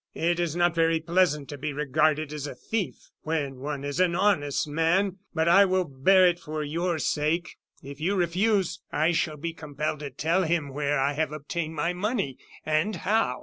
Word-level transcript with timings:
It 0.15 0.39
is 0.39 0.55
not 0.55 0.73
very 0.73 0.99
pleasant 0.99 1.47
to 1.49 1.59
be 1.59 1.73
regarded 1.73 2.33
as 2.33 2.47
a 2.47 2.55
thief, 2.55 3.11
when 3.21 3.57
one 3.59 3.83
is 3.83 3.99
an 3.99 4.15
honest 4.15 4.67
man, 4.67 5.17
but 5.35 5.47
I 5.47 5.63
will 5.65 5.83
bear 5.85 6.25
it 6.25 6.39
for 6.39 6.63
your 6.63 6.97
sake. 6.97 7.57
If 7.83 8.01
you 8.01 8.15
refuse, 8.15 8.81
I 8.91 9.11
shall 9.11 9.37
be 9.37 9.53
compelled 9.53 9.99
to 9.99 10.09
tell 10.09 10.41
him 10.41 10.69
where 10.73 10.99
I 10.99 11.13
have 11.13 11.31
obtained 11.31 11.75
my 11.75 11.93
money 11.93 12.39
and 12.65 12.95
how." 12.95 13.37